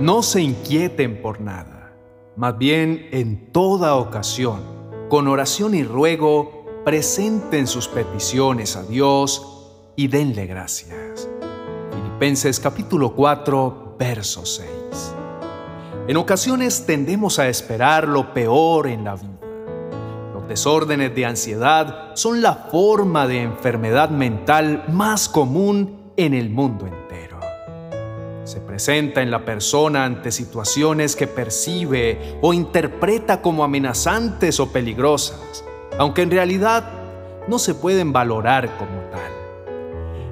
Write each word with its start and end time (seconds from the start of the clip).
no 0.00 0.22
se 0.22 0.40
inquieten 0.40 1.20
por 1.20 1.40
nada, 1.40 1.92
más 2.36 2.56
bien 2.56 3.08
en 3.10 3.50
toda 3.52 3.96
ocasión, 3.96 4.60
con 5.08 5.26
oración 5.26 5.74
y 5.74 5.82
ruego, 5.82 6.64
presenten 6.84 7.66
sus 7.66 7.88
peticiones 7.88 8.76
a 8.76 8.84
Dios 8.84 9.72
y 9.96 10.06
denle 10.06 10.46
gracias. 10.46 11.28
Filipenses 11.92 12.60
capítulo 12.60 13.12
4, 13.14 13.96
verso 13.98 14.46
6. 14.46 14.68
En 16.06 16.16
ocasiones 16.16 16.86
tendemos 16.86 17.40
a 17.40 17.48
esperar 17.48 18.06
lo 18.06 18.32
peor 18.32 18.86
en 18.86 19.02
la 19.02 19.16
vida. 19.16 19.28
Los 20.32 20.46
desórdenes 20.46 21.12
de 21.14 21.26
ansiedad 21.26 22.12
son 22.14 22.40
la 22.40 22.54
forma 22.54 23.26
de 23.26 23.42
enfermedad 23.42 24.10
mental 24.10 24.84
más 24.92 25.28
común 25.28 26.12
en 26.16 26.34
el 26.34 26.50
mundo 26.50 26.86
entero 26.86 26.97
se 28.48 28.62
presenta 28.62 29.20
en 29.20 29.30
la 29.30 29.44
persona 29.44 30.06
ante 30.06 30.32
situaciones 30.32 31.16
que 31.16 31.26
percibe 31.26 32.38
o 32.40 32.54
interpreta 32.54 33.42
como 33.42 33.62
amenazantes 33.62 34.58
o 34.58 34.72
peligrosas, 34.72 35.62
aunque 35.98 36.22
en 36.22 36.30
realidad 36.30 36.82
no 37.46 37.58
se 37.58 37.74
pueden 37.74 38.10
valorar 38.10 38.74
como 38.78 39.02
tal. 39.10 39.30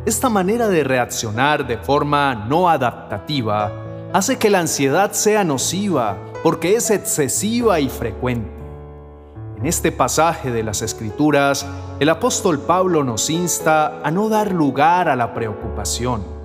Esta 0.07 0.31
manera 0.31 0.69
de 0.69 0.83
reaccionar 0.83 1.67
de 1.67 1.77
forma 1.77 2.47
no 2.49 2.71
adaptativa 2.71 3.71
hace 4.15 4.39
que 4.39 4.49
la 4.49 4.61
ansiedad 4.61 5.13
sea 5.13 5.45
nociva 5.45 6.17
porque 6.43 6.75
es 6.75 6.91
excesiva 6.91 7.81
y 7.81 7.91
frecuente. 7.91 8.49
En 9.59 9.67
este 9.67 9.93
pasaje 9.93 10.51
de 10.51 10.63
las 10.63 10.81
Escrituras, 10.81 11.67
el 12.01 12.09
apóstol 12.09 12.61
Pablo 12.61 13.05
nos 13.05 13.29
insta 13.29 14.01
a 14.03 14.11
no 14.11 14.31
dar 14.31 14.53
lugar 14.53 15.11
a 15.11 15.17
la 15.17 15.35
preocupación 15.35 16.36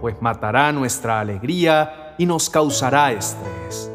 pues 0.00 0.20
matará 0.20 0.72
nuestra 0.72 1.20
alegría 1.20 2.14
y 2.18 2.26
nos 2.26 2.50
causará 2.50 3.12
estrés. 3.12 3.90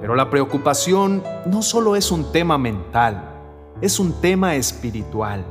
Pero 0.00 0.14
la 0.14 0.30
preocupación 0.30 1.22
no 1.46 1.62
solo 1.62 1.96
es 1.96 2.10
un 2.10 2.30
tema 2.32 2.58
mental, 2.58 3.22
es 3.80 3.98
un 3.98 4.20
tema 4.20 4.54
espiritual. 4.54 5.44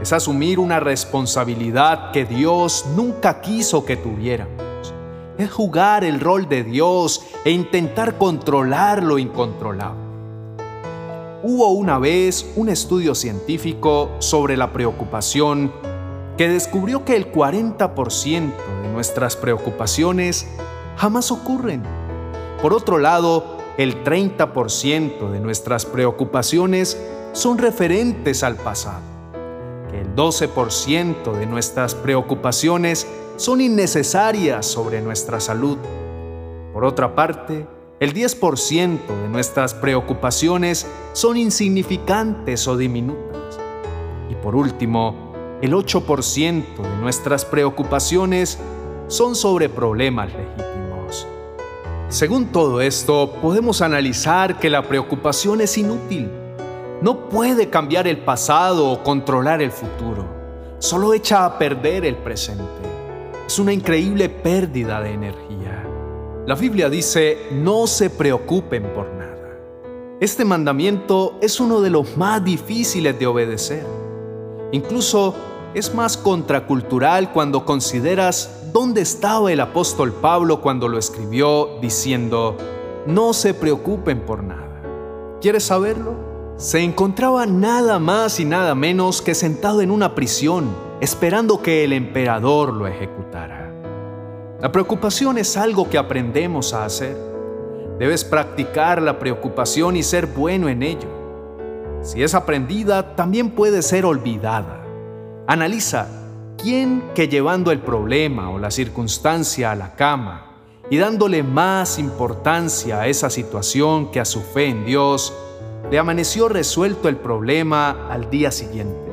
Es 0.00 0.12
asumir 0.12 0.58
una 0.58 0.80
responsabilidad 0.80 2.10
que 2.12 2.24
Dios 2.24 2.86
nunca 2.96 3.40
quiso 3.40 3.84
que 3.84 3.96
tuviéramos. 3.96 4.94
Es 5.36 5.50
jugar 5.50 6.04
el 6.04 6.20
rol 6.20 6.48
de 6.48 6.64
Dios 6.64 7.22
e 7.44 7.50
intentar 7.50 8.16
controlar 8.16 9.02
lo 9.02 9.18
incontrolable. 9.18 10.00
Hubo 11.42 11.70
una 11.70 11.98
vez 11.98 12.52
un 12.56 12.68
estudio 12.68 13.14
científico 13.14 14.10
sobre 14.18 14.58
la 14.58 14.72
preocupación 14.72 15.72
que 16.36 16.48
descubrió 16.48 17.04
que 17.04 17.16
el 17.16 17.32
40% 17.32 18.52
de 18.82 18.88
nuestras 18.88 19.36
preocupaciones 19.36 20.46
jamás 20.96 21.30
ocurren. 21.30 21.82
Por 22.62 22.72
otro 22.72 22.98
lado, 22.98 23.56
el 23.78 24.04
30% 24.04 25.30
de 25.30 25.40
nuestras 25.40 25.86
preocupaciones 25.86 27.00
son 27.32 27.58
referentes 27.58 28.42
al 28.42 28.56
pasado, 28.56 29.00
que 29.90 30.00
el 30.00 30.14
12% 30.14 31.32
de 31.32 31.46
nuestras 31.46 31.94
preocupaciones 31.94 33.06
son 33.36 33.60
innecesarias 33.60 34.66
sobre 34.66 35.00
nuestra 35.00 35.40
salud. 35.40 35.78
Por 36.74 36.84
otra 36.84 37.14
parte, 37.14 37.66
el 38.00 38.12
10% 38.12 39.06
de 39.06 39.28
nuestras 39.28 39.74
preocupaciones 39.74 40.86
son 41.12 41.36
insignificantes 41.36 42.66
o 42.68 42.76
diminutas. 42.76 43.58
Y 44.30 44.34
por 44.34 44.56
último, 44.56 45.29
el 45.62 45.74
8% 45.74 46.76
de 46.76 46.96
nuestras 47.00 47.44
preocupaciones 47.44 48.58
son 49.08 49.34
sobre 49.34 49.68
problemas 49.68 50.30
legítimos. 50.32 51.26
Según 52.08 52.46
todo 52.46 52.80
esto, 52.80 53.34
podemos 53.42 53.82
analizar 53.82 54.58
que 54.58 54.70
la 54.70 54.82
preocupación 54.88 55.60
es 55.60 55.76
inútil. 55.76 56.30
No 57.02 57.28
puede 57.28 57.68
cambiar 57.68 58.08
el 58.08 58.18
pasado 58.18 58.90
o 58.90 59.02
controlar 59.02 59.60
el 59.60 59.70
futuro. 59.70 60.24
Solo 60.78 61.12
echa 61.12 61.44
a 61.44 61.58
perder 61.58 62.04
el 62.04 62.16
presente. 62.16 62.64
Es 63.46 63.58
una 63.58 63.72
increíble 63.72 64.28
pérdida 64.28 65.00
de 65.02 65.12
energía. 65.12 65.86
La 66.46 66.54
Biblia 66.54 66.88
dice, 66.88 67.48
no 67.52 67.86
se 67.86 68.08
preocupen 68.08 68.84
por 68.94 69.06
nada. 69.12 69.58
Este 70.20 70.44
mandamiento 70.44 71.38
es 71.40 71.60
uno 71.60 71.80
de 71.80 71.90
los 71.90 72.16
más 72.16 72.42
difíciles 72.42 73.18
de 73.18 73.26
obedecer. 73.26 73.84
Incluso 74.72 75.34
es 75.74 75.94
más 75.94 76.16
contracultural 76.16 77.32
cuando 77.32 77.64
consideras 77.64 78.70
dónde 78.72 79.02
estaba 79.02 79.52
el 79.52 79.60
apóstol 79.60 80.12
Pablo 80.12 80.60
cuando 80.60 80.88
lo 80.88 80.98
escribió 80.98 81.78
diciendo, 81.80 82.56
no 83.06 83.32
se 83.32 83.54
preocupen 83.54 84.20
por 84.20 84.42
nada. 84.42 84.82
¿Quieres 85.40 85.64
saberlo? 85.64 86.54
Se 86.56 86.80
encontraba 86.80 87.46
nada 87.46 87.98
más 87.98 88.40
y 88.40 88.44
nada 88.44 88.74
menos 88.74 89.22
que 89.22 89.34
sentado 89.34 89.80
en 89.80 89.90
una 89.90 90.14
prisión, 90.14 90.68
esperando 91.00 91.62
que 91.62 91.84
el 91.84 91.92
emperador 91.92 92.74
lo 92.74 92.86
ejecutara. 92.86 93.72
La 94.60 94.70
preocupación 94.72 95.38
es 95.38 95.56
algo 95.56 95.88
que 95.88 95.96
aprendemos 95.96 96.74
a 96.74 96.84
hacer. 96.84 97.16
Debes 97.98 98.24
practicar 98.24 99.00
la 99.00 99.18
preocupación 99.18 99.96
y 99.96 100.02
ser 100.02 100.26
bueno 100.26 100.68
en 100.68 100.82
ello. 100.82 101.08
Si 102.02 102.22
es 102.22 102.34
aprendida, 102.34 103.14
también 103.14 103.50
puede 103.50 103.82
ser 103.82 104.04
olvidada. 104.04 104.79
Analiza 105.50 106.06
quién 106.62 107.02
que 107.12 107.26
llevando 107.26 107.72
el 107.72 107.80
problema 107.80 108.50
o 108.50 108.60
la 108.60 108.70
circunstancia 108.70 109.72
a 109.72 109.74
la 109.74 109.96
cama 109.96 110.46
y 110.90 110.98
dándole 110.98 111.42
más 111.42 111.98
importancia 111.98 113.00
a 113.00 113.08
esa 113.08 113.30
situación 113.30 114.12
que 114.12 114.20
a 114.20 114.24
su 114.24 114.42
fe 114.42 114.66
en 114.66 114.84
Dios, 114.84 115.34
le 115.90 115.98
amaneció 115.98 116.48
resuelto 116.48 117.08
el 117.08 117.16
problema 117.16 118.06
al 118.08 118.30
día 118.30 118.52
siguiente. 118.52 119.10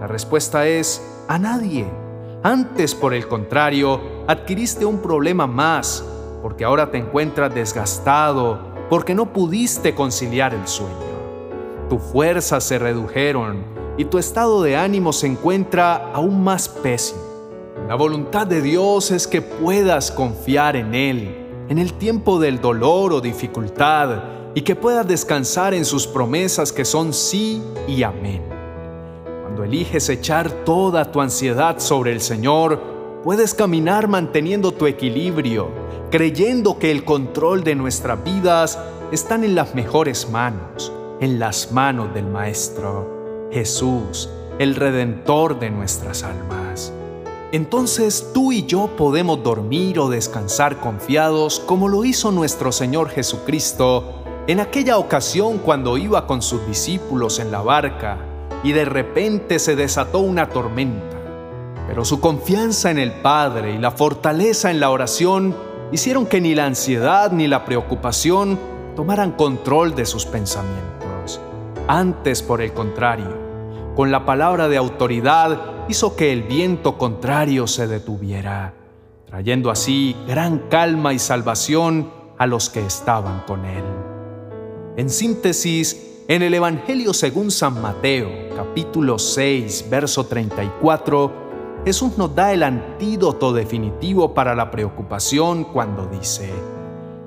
La 0.00 0.06
respuesta 0.06 0.68
es 0.68 1.04
a 1.26 1.40
nadie. 1.40 1.86
Antes, 2.44 2.94
por 2.94 3.12
el 3.12 3.26
contrario, 3.26 4.00
adquiriste 4.28 4.84
un 4.84 5.02
problema 5.02 5.48
más, 5.48 6.04
porque 6.40 6.64
ahora 6.64 6.92
te 6.92 6.98
encuentras 6.98 7.52
desgastado, 7.52 8.60
porque 8.88 9.12
no 9.12 9.32
pudiste 9.32 9.92
conciliar 9.92 10.54
el 10.54 10.68
sueño. 10.68 10.94
Tus 11.88 12.00
fuerzas 12.00 12.62
se 12.62 12.78
redujeron 12.78 13.71
y 13.96 14.04
tu 14.06 14.18
estado 14.18 14.62
de 14.62 14.76
ánimo 14.76 15.12
se 15.12 15.26
encuentra 15.26 16.12
aún 16.12 16.42
más 16.42 16.68
pésimo. 16.68 17.20
La 17.88 17.94
voluntad 17.94 18.46
de 18.46 18.62
Dios 18.62 19.10
es 19.10 19.26
que 19.26 19.42
puedas 19.42 20.10
confiar 20.10 20.76
en 20.76 20.94
Él 20.94 21.42
en 21.68 21.78
el 21.78 21.94
tiempo 21.94 22.38
del 22.38 22.60
dolor 22.60 23.12
o 23.14 23.20
dificultad 23.20 24.24
y 24.54 24.60
que 24.60 24.76
puedas 24.76 25.08
descansar 25.08 25.72
en 25.72 25.86
sus 25.86 26.06
promesas 26.06 26.70
que 26.70 26.84
son 26.84 27.14
sí 27.14 27.62
y 27.88 28.02
amén. 28.02 28.42
Cuando 29.42 29.64
eliges 29.64 30.08
echar 30.10 30.50
toda 30.50 31.10
tu 31.10 31.20
ansiedad 31.20 31.78
sobre 31.78 32.12
el 32.12 32.20
Señor, 32.20 32.78
puedes 33.24 33.54
caminar 33.54 34.08
manteniendo 34.08 34.72
tu 34.72 34.86
equilibrio, 34.86 35.68
creyendo 36.10 36.78
que 36.78 36.90
el 36.90 37.04
control 37.04 37.64
de 37.64 37.74
nuestras 37.74 38.22
vidas 38.22 38.78
están 39.10 39.44
en 39.44 39.54
las 39.54 39.74
mejores 39.74 40.28
manos, 40.30 40.92
en 41.20 41.38
las 41.38 41.72
manos 41.72 42.12
del 42.12 42.26
Maestro. 42.26 43.21
Jesús, 43.52 44.30
el 44.58 44.74
redentor 44.74 45.60
de 45.60 45.70
nuestras 45.70 46.22
almas. 46.22 46.92
Entonces 47.52 48.30
tú 48.32 48.50
y 48.50 48.64
yo 48.64 48.88
podemos 48.96 49.42
dormir 49.42 49.98
o 49.98 50.08
descansar 50.08 50.80
confiados 50.80 51.60
como 51.60 51.88
lo 51.88 52.04
hizo 52.04 52.32
nuestro 52.32 52.72
Señor 52.72 53.10
Jesucristo 53.10 54.22
en 54.46 54.58
aquella 54.58 54.96
ocasión 54.96 55.58
cuando 55.58 55.98
iba 55.98 56.26
con 56.26 56.40
sus 56.40 56.66
discípulos 56.66 57.38
en 57.38 57.52
la 57.52 57.60
barca 57.60 58.18
y 58.64 58.72
de 58.72 58.86
repente 58.86 59.58
se 59.58 59.76
desató 59.76 60.20
una 60.20 60.48
tormenta. 60.48 61.18
Pero 61.86 62.04
su 62.06 62.20
confianza 62.20 62.90
en 62.90 62.98
el 62.98 63.12
Padre 63.12 63.74
y 63.74 63.78
la 63.78 63.90
fortaleza 63.90 64.70
en 64.70 64.80
la 64.80 64.88
oración 64.88 65.54
hicieron 65.92 66.24
que 66.24 66.40
ni 66.40 66.54
la 66.54 66.64
ansiedad 66.64 67.32
ni 67.32 67.48
la 67.48 67.66
preocupación 67.66 68.58
tomaran 68.96 69.32
control 69.32 69.94
de 69.94 70.06
sus 70.06 70.24
pensamientos. 70.24 71.01
Antes, 71.92 72.40
por 72.42 72.62
el 72.62 72.72
contrario, 72.72 73.36
con 73.94 74.10
la 74.10 74.24
palabra 74.24 74.66
de 74.66 74.78
autoridad 74.78 75.84
hizo 75.90 76.16
que 76.16 76.32
el 76.32 76.42
viento 76.42 76.96
contrario 76.96 77.66
se 77.66 77.86
detuviera, 77.86 78.72
trayendo 79.26 79.70
así 79.70 80.16
gran 80.26 80.60
calma 80.70 81.12
y 81.12 81.18
salvación 81.18 82.10
a 82.38 82.46
los 82.46 82.70
que 82.70 82.80
estaban 82.80 83.42
con 83.46 83.66
él. 83.66 83.84
En 84.96 85.10
síntesis, 85.10 86.22
en 86.28 86.40
el 86.40 86.54
Evangelio 86.54 87.12
según 87.12 87.50
San 87.50 87.82
Mateo, 87.82 88.30
capítulo 88.56 89.18
6, 89.18 89.88
verso 89.90 90.24
34, 90.24 91.32
Jesús 91.84 92.16
nos 92.16 92.34
da 92.34 92.54
el 92.54 92.62
antídoto 92.62 93.52
definitivo 93.52 94.32
para 94.32 94.54
la 94.54 94.70
preocupación 94.70 95.64
cuando 95.64 96.06
dice, 96.06 96.50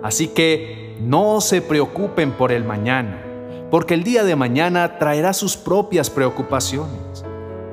Así 0.02 0.30
que 0.30 0.98
no 1.02 1.40
se 1.40 1.62
preocupen 1.62 2.32
por 2.32 2.52
el 2.52 2.64
mañana 2.64 3.25
porque 3.72 3.94
el 3.94 4.04
día 4.04 4.24
de 4.24 4.36
mañana 4.36 4.98
traerá 5.00 5.34
sus 5.34 5.58
propias 5.58 6.10
preocupaciones, 6.10 7.24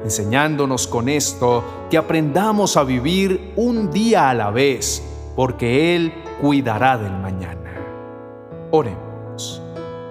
enseñándonos 0.05 0.87
con 0.87 1.09
esto 1.09 1.63
que 1.91 1.99
aprendamos 1.99 2.77
a 2.77 2.85
vivir 2.85 3.53
un 3.57 3.91
día 3.91 4.31
a 4.31 4.35
la 4.35 4.51
vez, 4.51 5.03
porque 5.37 5.95
Él 5.95 6.13
cuidará 6.41 6.99
del 6.99 7.13
mañana. 7.13 7.75
Oremos. 8.71 9.63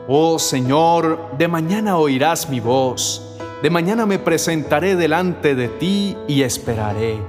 Oh 0.07 0.39
Señor, 0.39 1.37
de 1.37 1.47
mañana 1.47 1.97
oirás 1.97 2.49
mi 2.49 2.59
voz, 2.59 3.37
de 3.61 3.69
mañana 3.69 4.05
me 4.05 4.19
presentaré 4.19 4.95
delante 4.95 5.55
de 5.55 5.67
ti 5.67 6.17
y 6.27 6.41
esperaré, 6.41 7.19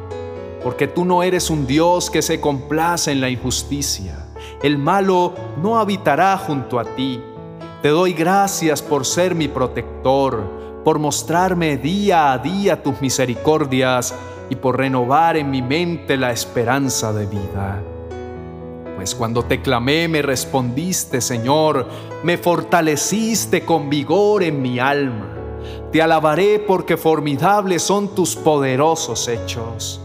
porque 0.65 0.89
tú 0.89 1.05
no 1.05 1.23
eres 1.23 1.51
un 1.51 1.67
Dios 1.67 2.11
que 2.11 2.23
se 2.23 2.41
complace 2.41 3.13
en 3.13 3.21
la 3.21 3.29
injusticia, 3.29 4.27
el 4.63 4.79
malo 4.79 5.35
no 5.63 5.79
habitará 5.79 6.37
junto 6.39 6.79
a 6.79 6.85
ti. 6.85 7.21
Te 7.83 7.89
doy 7.89 8.13
gracias 8.13 8.81
por 8.81 9.05
ser 9.05 9.35
mi 9.35 9.49
protector, 9.49 10.45
por 10.85 11.01
mostrarme 11.01 11.77
día 11.77 12.33
a 12.33 12.39
día 12.39 12.81
tus 12.81 13.01
misericordias 13.01 14.15
y 14.49 14.55
por 14.55 14.79
renovar 14.79 15.37
en 15.37 15.51
mi 15.51 15.63
mente 15.63 16.17
la 16.17 16.31
esperanza 16.31 17.13
de 17.13 17.27
vida. 17.27 17.83
Pues 18.95 19.17
cuando 19.17 19.43
te 19.43 19.61
clamé 19.61 20.07
me 20.07 20.23
respondiste, 20.23 21.21
Señor, 21.21 21.89
me 22.23 22.39
fortaleciste 22.39 23.65
con 23.65 23.91
vigor 23.91 24.45
en 24.45 24.63
mi 24.63 24.79
alma. 24.79 25.37
Te 25.91 26.01
alabaré 26.01 26.61
porque 26.61 26.97
formidables 26.97 27.83
son 27.83 28.15
tus 28.15 28.37
poderosos 28.37 29.27
hechos. 29.27 30.01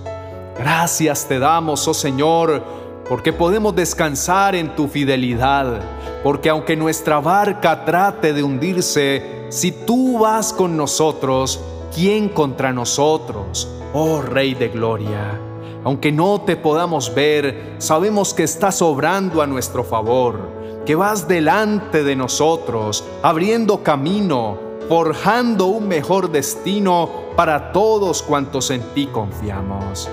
Gracias 0.57 1.27
te 1.27 1.37
damos, 1.37 1.87
oh 1.87 1.93
Señor, 1.93 2.86
porque 3.09 3.33
podemos 3.33 3.75
descansar 3.75 4.55
en 4.55 4.75
tu 4.75 4.87
fidelidad, 4.87 5.81
porque 6.23 6.49
aunque 6.49 6.75
nuestra 6.75 7.19
barca 7.19 7.85
trate 7.85 8.33
de 8.33 8.43
hundirse, 8.43 9.45
si 9.49 9.71
tú 9.71 10.19
vas 10.19 10.51
con 10.51 10.75
nosotros, 10.75 11.59
¿quién 11.93 12.29
contra 12.29 12.73
nosotros, 12.73 13.69
oh 13.93 14.21
Rey 14.21 14.53
de 14.55 14.69
Gloria? 14.69 15.39
Aunque 15.83 16.11
no 16.11 16.41
te 16.41 16.57
podamos 16.57 17.13
ver, 17.15 17.75
sabemos 17.77 18.33
que 18.33 18.43
estás 18.43 18.81
obrando 18.81 19.41
a 19.41 19.47
nuestro 19.47 19.85
favor, 19.85 20.57
que 20.85 20.95
vas 20.95 21.27
delante 21.27 22.03
de 22.03 22.15
nosotros, 22.15 23.05
abriendo 23.23 23.83
camino, 23.83 24.57
forjando 24.89 25.67
un 25.67 25.87
mejor 25.87 26.29
destino 26.29 27.09
para 27.37 27.71
todos 27.71 28.21
cuantos 28.21 28.69
en 28.69 28.81
ti 28.93 29.07
confiamos. 29.07 30.09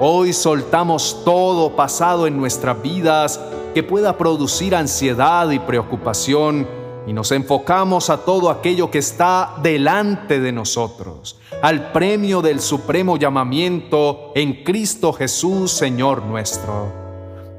Hoy 0.00 0.32
soltamos 0.32 1.22
todo 1.24 1.74
pasado 1.74 2.28
en 2.28 2.36
nuestras 2.36 2.80
vidas 2.80 3.40
que 3.74 3.82
pueda 3.82 4.16
producir 4.16 4.76
ansiedad 4.76 5.50
y 5.50 5.58
preocupación 5.58 6.68
y 7.04 7.12
nos 7.12 7.32
enfocamos 7.32 8.08
a 8.08 8.18
todo 8.18 8.48
aquello 8.48 8.92
que 8.92 8.98
está 8.98 9.56
delante 9.60 10.38
de 10.38 10.52
nosotros, 10.52 11.40
al 11.62 11.90
premio 11.90 12.42
del 12.42 12.60
supremo 12.60 13.16
llamamiento 13.16 14.30
en 14.36 14.62
Cristo 14.62 15.12
Jesús, 15.12 15.72
Señor 15.72 16.22
nuestro. 16.22 16.92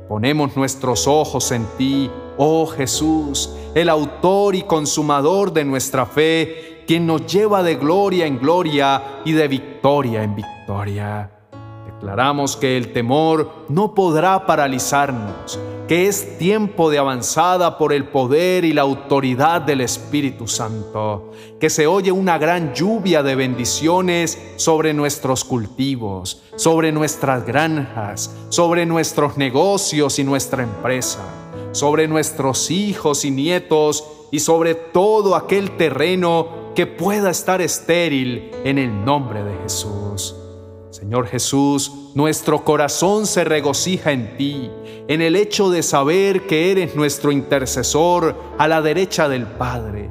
Ponemos 0.08 0.56
nuestros 0.56 1.08
ojos 1.08 1.52
en 1.52 1.66
ti, 1.78 2.10
oh 2.38 2.68
Jesús, 2.68 3.50
el 3.76 3.90
autor 3.90 4.56
y 4.56 4.62
consumador 4.62 5.52
de 5.52 5.66
nuestra 5.66 6.06
fe, 6.06 6.86
quien 6.88 7.06
nos 7.06 7.26
lleva 7.26 7.64
de 7.64 7.76
gloria 7.76 8.26
en 8.26 8.40
gloria 8.40 9.20
y 9.26 9.34
de 9.34 9.48
victoria 9.50 10.24
en 10.24 10.36
victoria. 10.38 11.32
Declaramos 12.00 12.56
que 12.56 12.78
el 12.78 12.94
temor 12.94 13.66
no 13.68 13.94
podrá 13.94 14.46
paralizarnos, 14.46 15.60
que 15.86 16.08
es 16.08 16.38
tiempo 16.38 16.90
de 16.90 16.98
avanzada 16.98 17.78
por 17.78 17.92
el 17.92 18.08
poder 18.08 18.64
y 18.64 18.72
la 18.72 18.84
autoridad 18.84 19.60
del 19.60 19.82
Espíritu 19.82 20.48
Santo, 20.48 21.32
que 21.60 21.70
se 21.70 21.88
oye 21.88 22.14
una 22.14 22.38
gran 22.38 22.74
lluvia 22.74 23.22
de 23.22 23.36
bendiciones 23.36 24.42
sobre 24.56 24.94
nuestros 24.94 25.44
cultivos, 25.44 26.42
sobre 26.56 26.94
nuestras 26.94 27.46
granjas, 27.46 28.34
sobre 28.48 28.86
nuestros 28.86 29.36
negocios 29.36 30.20
y 30.20 30.24
nuestra 30.24 30.64
empresa, 30.64 31.20
sobre 31.74 32.08
nuestros 32.08 32.72
hijos 32.72 33.26
y 33.26 33.32
nietos 33.32 34.06
y 34.32 34.40
sobre 34.40 34.74
todo 34.74 35.36
aquel 35.36 35.76
terreno 35.76 36.72
que 36.76 36.88
pueda 36.88 37.30
estar 37.30 37.62
estéril 37.62 38.52
en 38.64 38.78
el 38.78 39.04
nombre 39.04 39.44
de 39.44 39.58
Jesús. 39.64 40.39
Señor 40.92 41.28
Jesús, 41.28 41.92
nuestro 42.16 42.64
corazón 42.64 43.28
se 43.28 43.44
regocija 43.44 44.12
en 44.12 44.36
ti, 44.38 44.72
en 45.08 45.22
el 45.22 45.36
hecho 45.36 45.70
de 45.70 45.84
saber 45.84 46.48
que 46.48 46.72
eres 46.72 46.96
nuestro 46.96 47.32
intercesor 47.32 48.36
a 48.58 48.68
la 48.68 48.82
derecha 48.82 49.30
del 49.30 49.46
Padre. 49.46 50.10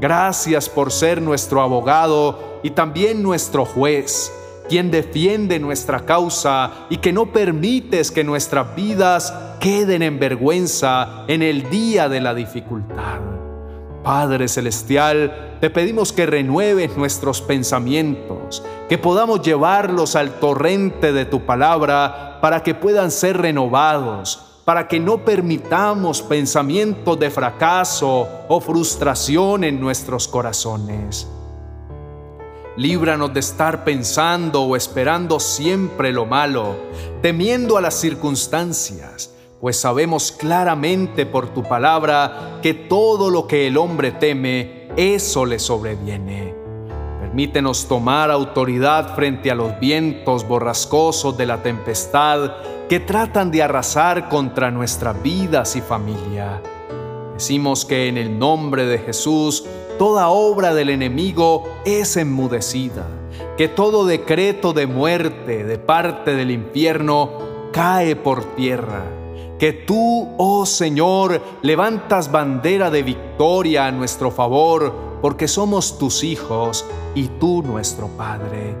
Gracias 0.00 0.68
por 0.68 0.90
ser 0.90 1.22
nuestro 1.22 1.62
abogado 1.62 2.58
y 2.64 2.70
también 2.70 3.22
nuestro 3.22 3.64
juez, 3.64 4.32
quien 4.68 4.90
defiende 4.90 5.60
nuestra 5.60 6.04
causa 6.04 6.86
y 6.90 6.96
que 6.96 7.12
no 7.12 7.32
permites 7.32 8.10
que 8.10 8.24
nuestras 8.24 8.74
vidas 8.74 9.32
queden 9.60 10.02
en 10.02 10.18
vergüenza 10.18 11.24
en 11.28 11.42
el 11.42 11.70
día 11.70 12.08
de 12.08 12.20
la 12.20 12.34
dificultad. 12.34 13.20
Padre 14.02 14.48
Celestial, 14.48 15.56
te 15.60 15.70
pedimos 15.70 16.12
que 16.12 16.26
renueves 16.26 16.96
nuestros 16.96 17.42
pensamientos, 17.42 18.62
que 18.88 18.98
podamos 18.98 19.42
llevarlos 19.42 20.16
al 20.16 20.38
torrente 20.38 21.12
de 21.12 21.24
tu 21.24 21.44
palabra 21.44 22.38
para 22.40 22.62
que 22.62 22.74
puedan 22.74 23.10
ser 23.10 23.38
renovados, 23.38 24.60
para 24.64 24.88
que 24.88 25.00
no 25.00 25.24
permitamos 25.24 26.22
pensamientos 26.22 27.18
de 27.18 27.30
fracaso 27.30 28.28
o 28.48 28.60
frustración 28.60 29.64
en 29.64 29.80
nuestros 29.80 30.28
corazones. 30.28 31.28
Líbranos 32.76 33.32
de 33.32 33.40
estar 33.40 33.84
pensando 33.84 34.62
o 34.62 34.76
esperando 34.76 35.40
siempre 35.40 36.12
lo 36.12 36.26
malo, 36.26 36.76
temiendo 37.22 37.76
a 37.76 37.80
las 37.80 37.94
circunstancias 37.94 39.32
pues 39.60 39.78
sabemos 39.80 40.32
claramente 40.32 41.24
por 41.24 41.48
tu 41.48 41.62
palabra 41.62 42.60
que 42.62 42.74
todo 42.74 43.30
lo 43.30 43.46
que 43.46 43.66
el 43.66 43.78
hombre 43.78 44.12
teme, 44.12 44.88
eso 44.96 45.46
le 45.46 45.58
sobreviene. 45.58 46.65
Permítenos 47.36 47.86
tomar 47.86 48.30
autoridad 48.30 49.14
frente 49.14 49.50
a 49.50 49.54
los 49.54 49.78
vientos 49.78 50.48
borrascosos 50.48 51.36
de 51.36 51.44
la 51.44 51.62
tempestad 51.62 52.52
que 52.88 52.98
tratan 52.98 53.50
de 53.50 53.62
arrasar 53.62 54.30
contra 54.30 54.70
nuestras 54.70 55.22
vidas 55.22 55.76
y 55.76 55.82
familia. 55.82 56.62
Decimos 57.34 57.84
que 57.84 58.08
en 58.08 58.16
el 58.16 58.38
nombre 58.38 58.86
de 58.86 58.96
Jesús 58.96 59.66
toda 59.98 60.30
obra 60.30 60.72
del 60.72 60.88
enemigo 60.88 61.64
es 61.84 62.16
enmudecida, 62.16 63.06
que 63.58 63.68
todo 63.68 64.06
decreto 64.06 64.72
de 64.72 64.86
muerte 64.86 65.62
de 65.62 65.78
parte 65.78 66.34
del 66.34 66.50
infierno 66.50 67.32
cae 67.70 68.16
por 68.16 68.44
tierra 68.54 69.04
que 69.58 69.72
tú, 69.72 70.34
oh 70.36 70.66
Señor, 70.66 71.40
levantas 71.62 72.30
bandera 72.30 72.90
de 72.90 73.02
victoria 73.02 73.86
a 73.86 73.92
nuestro 73.92 74.30
favor, 74.30 75.05
porque 75.20 75.48
somos 75.48 75.98
tus 75.98 76.22
hijos 76.24 76.84
y 77.14 77.28
tú 77.28 77.62
nuestro 77.62 78.08
Padre. 78.08 78.76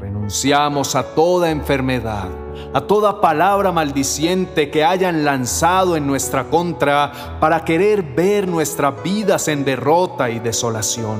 Renunciamos 0.00 0.94
a 0.94 1.14
toda 1.14 1.50
enfermedad, 1.50 2.28
a 2.72 2.80
toda 2.82 3.20
palabra 3.20 3.72
maldiciente 3.72 4.70
que 4.70 4.84
hayan 4.84 5.24
lanzado 5.24 5.96
en 5.96 6.06
nuestra 6.06 6.44
contra 6.44 7.38
para 7.40 7.64
querer 7.64 8.02
ver 8.02 8.48
nuestras 8.48 9.02
vidas 9.02 9.48
en 9.48 9.64
derrota 9.64 10.30
y 10.30 10.40
desolación. 10.40 11.18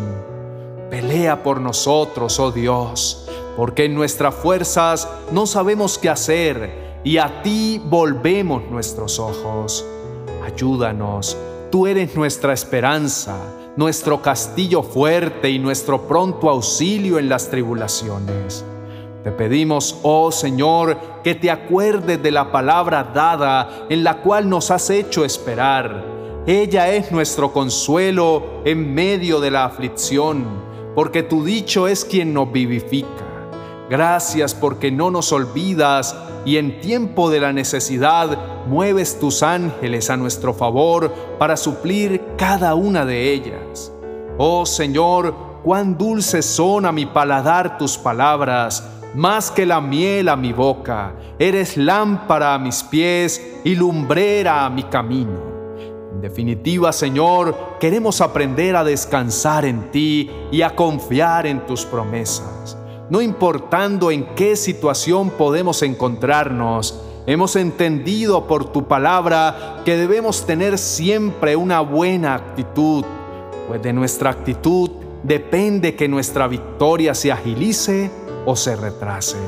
Pelea 0.90 1.42
por 1.42 1.60
nosotros, 1.60 2.38
oh 2.38 2.52
Dios, 2.52 3.28
porque 3.56 3.86
en 3.86 3.94
nuestras 3.94 4.34
fuerzas 4.34 5.08
no 5.32 5.46
sabemos 5.46 5.98
qué 5.98 6.08
hacer 6.08 7.00
y 7.04 7.18
a 7.18 7.42
ti 7.42 7.80
volvemos 7.84 8.62
nuestros 8.70 9.18
ojos. 9.18 9.84
Ayúdanos, 10.44 11.36
tú 11.70 11.86
eres 11.86 12.14
nuestra 12.16 12.52
esperanza, 12.52 13.36
nuestro 13.76 14.22
castillo 14.22 14.82
fuerte 14.82 15.50
y 15.50 15.58
nuestro 15.58 16.06
pronto 16.06 16.48
auxilio 16.48 17.18
en 17.18 17.28
las 17.28 17.50
tribulaciones. 17.50 18.64
Te 19.24 19.30
pedimos, 19.32 19.98
oh 20.02 20.30
Señor, 20.30 20.98
que 21.24 21.34
te 21.34 21.50
acuerdes 21.50 22.22
de 22.22 22.30
la 22.30 22.52
palabra 22.52 23.10
dada 23.14 23.86
en 23.88 24.04
la 24.04 24.18
cual 24.18 24.48
nos 24.48 24.70
has 24.70 24.90
hecho 24.90 25.24
esperar. 25.24 26.04
Ella 26.46 26.92
es 26.92 27.10
nuestro 27.10 27.52
consuelo 27.52 28.60
en 28.66 28.94
medio 28.94 29.40
de 29.40 29.50
la 29.50 29.64
aflicción, 29.64 30.44
porque 30.94 31.22
tu 31.22 31.42
dicho 31.42 31.88
es 31.88 32.04
quien 32.04 32.34
nos 32.34 32.52
vivifica. 32.52 33.08
Gracias 33.88 34.54
porque 34.54 34.90
no 34.90 35.10
nos 35.10 35.32
olvidas 35.32 36.14
y 36.44 36.58
en 36.58 36.80
tiempo 36.80 37.30
de 37.30 37.40
la 37.40 37.52
necesidad 37.52 38.66
mueves 38.66 39.18
tus 39.18 39.42
ángeles 39.42 40.10
a 40.10 40.16
nuestro 40.16 40.54
favor 40.54 41.12
para 41.38 41.56
suplir 41.56 42.22
cada 42.36 42.74
una 42.74 43.04
de 43.04 43.32
ellas. 43.32 43.92
Oh 44.38 44.66
Señor, 44.66 45.34
cuán 45.62 45.96
dulces 45.96 46.44
son 46.44 46.86
a 46.86 46.92
mi 46.92 47.06
paladar 47.06 47.78
tus 47.78 47.96
palabras, 47.96 48.86
más 49.14 49.50
que 49.50 49.64
la 49.64 49.80
miel 49.80 50.28
a 50.28 50.36
mi 50.36 50.52
boca. 50.52 51.14
Eres 51.38 51.76
lámpara 51.76 52.54
a 52.54 52.58
mis 52.58 52.82
pies 52.82 53.60
y 53.64 53.74
lumbrera 53.74 54.66
a 54.66 54.70
mi 54.70 54.82
camino. 54.84 55.54
En 56.12 56.20
definitiva, 56.20 56.92
Señor, 56.92 57.76
queremos 57.80 58.20
aprender 58.20 58.76
a 58.76 58.84
descansar 58.84 59.64
en 59.64 59.90
ti 59.90 60.30
y 60.52 60.62
a 60.62 60.74
confiar 60.74 61.46
en 61.46 61.66
tus 61.66 61.84
promesas 61.84 62.76
no 63.10 63.20
importando 63.20 64.10
en 64.10 64.24
qué 64.34 64.56
situación 64.56 65.30
podemos 65.30 65.82
encontrarnos, 65.82 67.00
hemos 67.26 67.56
entendido 67.56 68.46
por 68.46 68.72
tu 68.72 68.86
palabra 68.86 69.82
que 69.84 69.96
debemos 69.96 70.46
tener 70.46 70.78
siempre 70.78 71.56
una 71.56 71.80
buena 71.80 72.34
actitud, 72.34 73.04
pues 73.68 73.82
de 73.82 73.92
nuestra 73.92 74.30
actitud 74.30 74.90
depende 75.22 75.94
que 75.94 76.08
nuestra 76.08 76.46
victoria 76.48 77.14
se 77.14 77.32
agilice 77.32 78.10
o 78.46 78.56
se 78.56 78.76
retrase. 78.76 79.38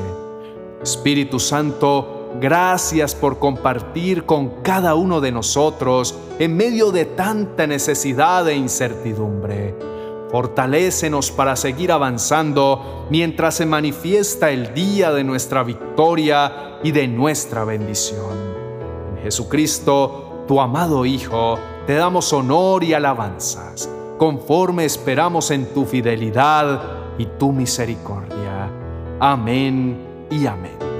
Espíritu 0.81 1.39
Santo, 1.39 2.31
gracias 2.39 3.15
por 3.15 3.39
compartir 3.39 4.25
con 4.25 4.61
cada 4.61 4.95
uno 4.95 5.21
de 5.21 5.31
nosotros 5.31 6.15
en 6.39 6.55
medio 6.55 6.91
de 6.91 7.05
tanta 7.05 7.67
necesidad 7.67 8.47
e 8.47 8.55
incertidumbre. 8.55 9.96
Fortalécenos 10.31 11.31
para 11.31 11.55
seguir 11.55 11.91
avanzando 11.91 13.07
mientras 13.09 13.55
se 13.55 13.65
manifiesta 13.65 14.51
el 14.51 14.73
día 14.73 15.11
de 15.11 15.23
nuestra 15.23 15.63
victoria 15.63 16.79
y 16.83 16.91
de 16.91 17.07
nuestra 17.07 17.63
bendición. 17.63 18.35
En 19.15 19.23
Jesucristo, 19.23 20.43
tu 20.47 20.59
amado 20.59 21.05
Hijo, 21.05 21.57
te 21.85 21.93
damos 21.93 22.33
honor 22.33 22.83
y 22.83 22.93
alabanzas, 22.93 23.89
conforme 24.17 24.85
esperamos 24.85 25.51
en 25.51 25.73
tu 25.73 25.85
fidelidad 25.85 26.81
y 27.17 27.25
tu 27.25 27.53
misericordia. 27.53 28.69
Amén 29.19 30.27
y 30.29 30.45
amén. 30.45 30.96